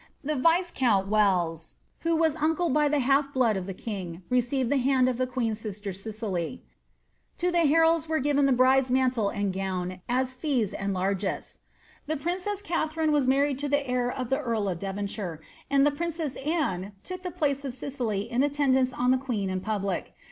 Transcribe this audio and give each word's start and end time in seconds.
Tlie 0.25 0.41
Viscount 0.41 1.07
Welles, 1.09 1.75
who 1.99 2.15
was 2.15 2.35
uncle 2.37 2.71
by 2.71 2.89
iha' 2.89 3.07
.r 3.17 3.21
blood 3.31 3.55
lo 3.55 3.61
lite 3.61 3.77
king, 3.77 4.23
received 4.31 4.71
the 4.71 4.77
hand 4.79 5.07
of 5.07 5.17
the 5.17 5.27
queen's 5.27 5.59
sister 5.59 5.93
Cicely;. 5.93 6.63
1 7.39 7.51
die 7.53 7.65
henlds 7.65 8.07
were 8.07 8.17
given 8.17 8.47
the 8.47 8.51
bride's 8.51 8.89
mantle 8.89 9.29
and 9.29 9.53
gown 9.53 10.01
as 10.09 10.33
fees 10.33 10.73
and 10.73 10.95
lap* 10.95 11.19
J 11.19 11.27
MM. 11.27 11.57
Tha 12.07 12.17
princess 12.17 12.63
Katharine 12.63 13.11
was 13.11 13.27
married 13.27 13.59
to 13.59 13.69
the 13.69 13.87
heir 13.87 14.09
of 14.11 14.33
ihe 14.33 14.39
earl 14.39 14.73
d!4 14.73 14.79
DevoDshirc, 14.91 15.37
and 15.69 15.85
tlie 15.85 15.95
princess 15.95 16.35
Anne 16.37 16.93
took 17.03 17.21
the 17.21 17.29
place 17.29 17.63
of 17.63 17.71
Cicely 17.71 18.21
in 18.21 18.41
alten^f 18.41 18.73
uet 18.73 18.97
oa 18.99 19.07
ilie 19.07 19.19
queen 19.21 19.49
iu 19.51 19.59
public. 19.59 20.15